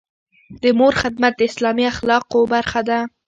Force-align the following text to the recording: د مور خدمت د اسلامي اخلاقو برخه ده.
د 0.61 0.63
مور 0.79 0.93
خدمت 1.01 1.33
د 1.37 1.41
اسلامي 1.49 1.85
اخلاقو 1.93 2.39
برخه 2.53 2.81
ده. 2.89 2.99